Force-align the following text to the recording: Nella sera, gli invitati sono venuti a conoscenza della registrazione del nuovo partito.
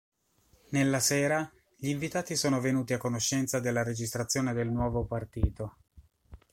Nella 0.69 0.99
sera, 0.99 1.47
gli 1.77 1.89
invitati 1.89 2.35
sono 2.35 2.59
venuti 2.59 2.93
a 2.93 2.97
conoscenza 2.97 3.59
della 3.59 3.83
registrazione 3.83 4.51
del 4.51 4.71
nuovo 4.71 5.05
partito. 5.05 5.75